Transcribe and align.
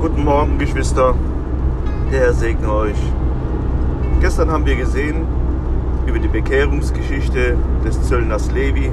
Guten 0.00 0.24
Morgen, 0.24 0.56
Geschwister. 0.56 1.14
Der 2.10 2.20
Herr 2.20 2.32
segne 2.32 2.72
euch. 2.72 2.96
Gestern 4.22 4.50
haben 4.50 4.64
wir 4.64 4.76
gesehen 4.76 5.26
über 6.06 6.18
die 6.18 6.26
Bekehrungsgeschichte 6.26 7.58
des 7.84 8.02
Zöllners 8.04 8.50
Levi. 8.50 8.90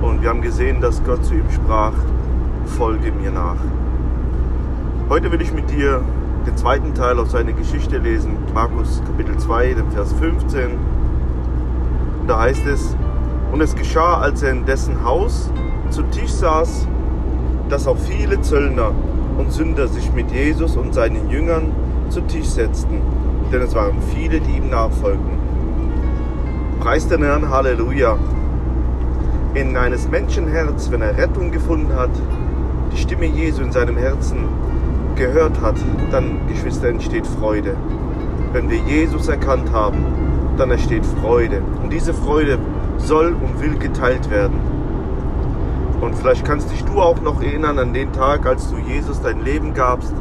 Und 0.00 0.22
wir 0.22 0.30
haben 0.30 0.40
gesehen, 0.40 0.80
dass 0.80 1.04
Gott 1.04 1.22
zu 1.22 1.34
ihm 1.34 1.50
sprach, 1.50 1.92
folge 2.78 3.12
mir 3.12 3.30
nach. 3.30 3.58
Heute 5.10 5.30
will 5.30 5.42
ich 5.42 5.52
mit 5.52 5.68
dir 5.68 6.00
den 6.46 6.56
zweiten 6.56 6.94
Teil 6.94 7.18
aus 7.18 7.32
seiner 7.32 7.52
Geschichte 7.52 7.98
lesen, 7.98 8.38
Markus 8.54 9.02
Kapitel 9.04 9.36
2, 9.36 9.74
den 9.74 9.90
Vers 9.90 10.14
15. 10.14 10.78
Und 12.22 12.26
da 12.26 12.40
heißt 12.40 12.64
es, 12.64 12.96
und 13.52 13.60
es 13.60 13.74
geschah, 13.76 14.14
als 14.14 14.42
er 14.42 14.52
in 14.52 14.64
dessen 14.64 15.04
Haus 15.04 15.50
zu 15.90 16.04
Tisch 16.04 16.32
saß, 16.32 16.88
dass 17.68 17.86
auch 17.86 17.98
viele 17.98 18.40
Zöllner 18.40 18.92
und 19.38 19.52
Sünder 19.52 19.88
sich 19.88 20.12
mit 20.12 20.30
Jesus 20.30 20.76
und 20.76 20.92
seinen 20.92 21.30
Jüngern 21.30 21.72
zu 22.10 22.20
Tisch 22.22 22.48
setzten, 22.48 23.00
denn 23.52 23.62
es 23.62 23.74
waren 23.74 23.96
viele, 24.14 24.40
die 24.40 24.56
ihm 24.56 24.68
nachfolgten. 24.68 25.38
Preis 26.80 27.08
den 27.08 27.22
Herrn, 27.22 27.48
Halleluja. 27.48 28.18
In 29.54 29.76
eines 29.76 30.08
Menschen 30.08 30.48
Herz, 30.48 30.90
wenn 30.90 31.00
er 31.00 31.16
Rettung 31.16 31.50
gefunden 31.50 31.94
hat, 31.94 32.10
die 32.92 32.98
Stimme 32.98 33.26
Jesu 33.26 33.62
in 33.62 33.72
seinem 33.72 33.96
Herzen 33.96 34.48
gehört 35.16 35.60
hat, 35.60 35.76
dann, 36.10 36.46
Geschwister, 36.48 36.88
entsteht 36.88 37.26
Freude. 37.26 37.74
Wenn 38.52 38.70
wir 38.70 38.78
Jesus 38.78 39.28
erkannt 39.28 39.72
haben, 39.72 40.04
dann 40.56 40.70
entsteht 40.70 41.04
Freude. 41.04 41.62
Und 41.82 41.92
diese 41.92 42.14
Freude 42.14 42.58
soll 42.98 43.34
und 43.34 43.60
will 43.60 43.76
geteilt 43.78 44.30
werden. 44.30 44.77
Und 46.00 46.14
vielleicht 46.14 46.44
kannst 46.44 46.70
dich 46.70 46.84
du 46.84 47.00
auch 47.00 47.20
noch 47.20 47.42
erinnern 47.42 47.78
an 47.78 47.92
den 47.92 48.12
Tag, 48.12 48.46
als 48.46 48.70
du 48.70 48.78
Jesus 48.78 49.20
dein 49.20 49.42
Leben 49.44 49.74
gabst, 49.74 50.12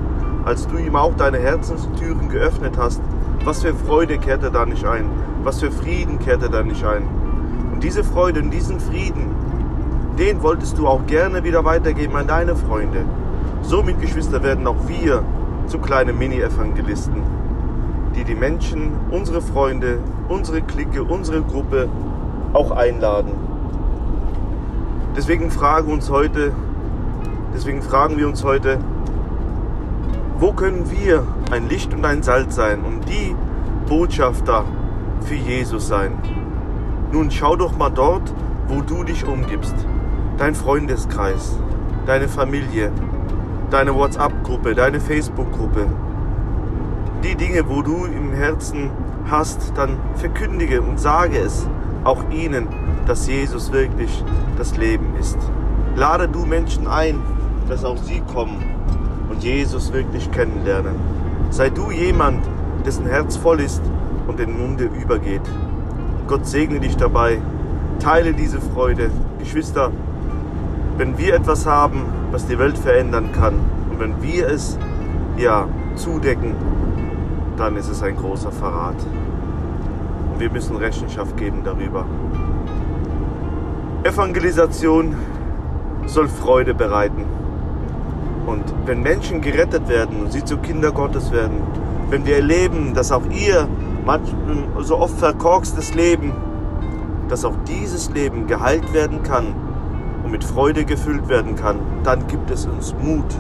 als 0.44 0.67
du 0.67 0.78
ihm 0.78 0.95
auch 0.95 1.14
deine 1.16 1.38
Herzenstüren 1.38 2.30
geöffnet 2.30 2.78
hast. 2.78 3.02
Was 3.45 3.61
für 3.61 3.73
Freude 3.73 4.17
kehrte 4.17 4.50
da 4.50 4.66
nicht 4.66 4.86
ein? 4.86 5.06
Was 5.44 5.59
für 5.59 5.72
Frieden 5.72 6.19
kehrte 6.19 6.50
da 6.50 6.64
nicht 6.64 6.84
ein? 6.84 7.08
Und 7.72 7.84
diese 7.84 8.03
Freude 8.03 8.42
und 8.42 8.50
diesen 8.50 8.80
Frieden, 8.80 9.36
den 10.17 10.42
wolltest 10.42 10.78
du 10.80 10.88
auch 10.88 11.06
gerne 11.06 11.44
wieder 11.44 11.64
weitergeben 11.64 12.16
an 12.16 12.28
deine 12.28 12.56
Freunde. 12.56 13.06
Somit, 13.62 14.02
Geschwister, 14.02 14.41
werden 14.41 14.66
auch 14.66 14.88
wir 14.88 15.23
zu 15.67 15.78
kleinen 15.78 16.17
Mini-Evangelisten, 16.17 17.22
die 18.16 18.23
die 18.23 18.36
Menschen, 18.36 18.94
unsere 19.12 19.41
Freunde, 19.41 20.00
unsere 20.28 20.62
Clique, 20.62 21.03
unsere 21.03 21.41
Gruppe 21.41 21.88
auch 22.53 22.72
einladen. 22.72 23.47
Deswegen 25.18 25.50
fragen, 25.50 25.92
uns 25.92 26.12
heute, 26.12 26.52
deswegen 27.52 27.82
fragen 27.82 28.18
wir 28.18 28.28
uns 28.28 28.44
heute, 28.44 28.78
wo 30.38 30.54
können 30.54 30.92
wir 30.92 31.26
ein 31.50 31.68
Licht 31.68 31.92
und 31.92 32.06
ein 32.06 32.22
Salz 32.22 32.56
sein 32.56 32.82
und 32.84 33.09
die 33.09 33.36
Botschafter 33.90 34.64
für 35.22 35.34
Jesus 35.34 35.88
sein? 35.88 36.12
Nun 37.12 37.32
schau 37.32 37.56
doch 37.56 37.76
mal 37.76 37.90
dort, 37.90 38.32
wo 38.68 38.82
du 38.82 39.04
dich 39.04 39.26
umgibst. 39.26 39.74
Dein 40.38 40.54
Freundeskreis, 40.54 41.58
deine 42.06 42.28
Familie, 42.28 42.92
deine 43.72 43.96
WhatsApp-Gruppe, 43.96 44.76
deine 44.76 45.00
Facebook-Gruppe. 45.00 45.88
Die 47.24 47.34
Dinge, 47.34 47.68
wo 47.68 47.81
du 47.81 48.06
im 48.06 48.34
Herzen 48.34 48.92
hast, 49.28 49.74
dann 49.76 49.98
verkündige 50.14 50.84
und 50.84 51.00
sage 51.00 51.40
es 51.40 51.68
auch 52.04 52.24
ihnen, 52.30 52.68
dass 53.08 53.27
Jesus 53.27 53.72
wirklich 53.72 54.23
das 54.58 54.77
Leben 54.77 55.16
ist. 55.19 55.38
Lade 55.95 56.27
du 56.27 56.45
Menschen 56.45 56.88
ein, 56.88 57.19
dass 57.69 57.83
auch 57.83 57.97
sie 57.97 58.22
kommen 58.33 58.63
und 59.30 59.44
Jesus 59.44 59.94
wirklich 59.94 60.29
kennenlernen. 60.31 60.95
Sei 61.50 61.69
du 61.69 61.90
jemand, 61.90 62.44
dessen 62.85 63.06
Herz 63.06 63.38
voll 63.38 63.62
ist 63.62 63.81
und 64.28 64.40
den 64.40 64.57
Munde 64.57 64.85
übergeht. 64.85 65.41
Gott 66.28 66.46
segne 66.46 66.79
dich 66.79 66.97
dabei. 66.97 67.40
Teile 68.00 68.34
diese 68.34 68.59
Freude. 68.59 69.09
Geschwister, 69.40 69.91
wenn 70.97 71.17
wir 71.17 71.35
etwas 71.35 71.66
haben, 71.66 72.01
was 72.31 72.46
die 72.46 72.59
Welt 72.59 72.78
verändern 72.78 73.31
kann, 73.31 73.53
und 73.90 74.00
wenn 74.00 74.22
wir 74.22 74.47
es 74.50 74.78
ja 75.38 75.67
zudecken, 75.96 76.56
dann 77.56 77.78
ist 77.78 77.90
es 77.90 78.03
ein 78.03 78.17
großer 78.17 78.51
Verrat 78.51 78.96
wir 80.40 80.51
müssen 80.51 80.75
Rechenschaft 80.75 81.35
geben 81.38 81.62
darüber. 81.63 82.06
Evangelisation 84.07 85.16
soll 86.06 86.29
Freude 86.29 86.73
bereiten. 86.73 87.25
Und 88.45 88.63
wenn 88.85 89.01
Menschen 89.01 89.41
gerettet 89.41 89.90
werden 89.90 90.22
und 90.22 90.31
sie 90.31 90.45
zu 90.45 90.57
Kinder 90.57 90.94
Gottes 90.94 91.31
werden, 91.34 91.62
wenn 92.09 92.25
wir 92.25 92.38
erleben, 92.38 92.94
dass 92.94 93.12
auch 93.12 93.25
ihr 93.29 93.67
so 94.79 94.97
oft 94.97 95.19
verkorkstes 95.19 95.94
Leben, 95.94 96.31
dass 97.28 97.44
auch 97.44 97.56
dieses 97.67 98.09
Leben 98.12 98.47
geheilt 98.47 98.94
werden 98.94 99.23
kann 99.23 99.47
und 100.23 100.31
mit 100.31 100.46
Freude 100.46 100.85
gefüllt 100.85 101.28
werden 101.28 101.57
kann, 101.57 101.79
dann 102.06 102.25
gibt 102.28 102.50
es 102.50 102.66
uns 102.66 102.96
Mut, 103.01 103.35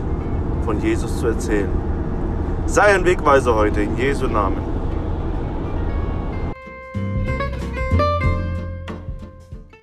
von 0.65 0.81
Jesus 0.81 1.19
zu 1.19 1.27
erzählen. 1.27 1.69
Sei 2.65 2.93
ein 2.93 3.05
Wegweiser 3.05 3.55
heute 3.55 3.81
in 3.81 3.95
Jesu 3.95 4.27
Namen. 4.27 4.76